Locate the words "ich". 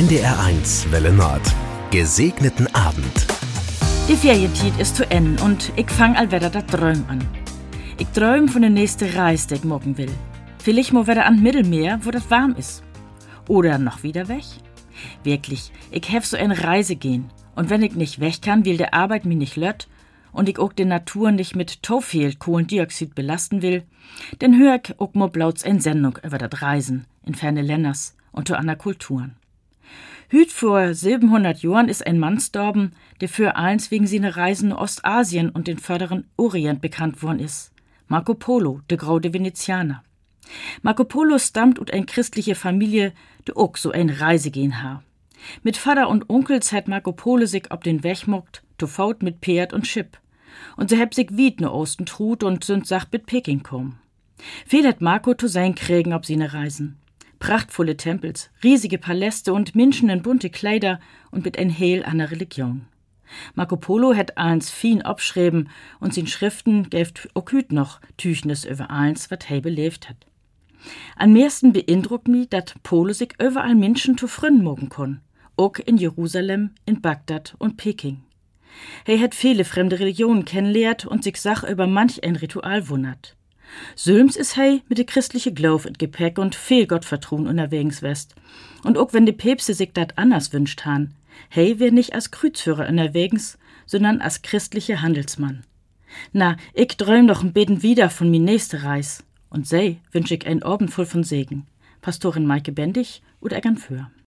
5.76-5.90, 7.98-8.06, 9.56-9.64, 15.90-16.10, 17.82-17.94, 20.48-20.58, 24.76-24.98, 96.74-96.96, 100.30-100.46